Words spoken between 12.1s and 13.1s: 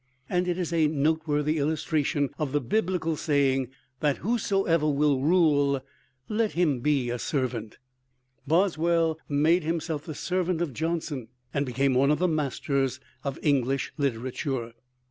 the masters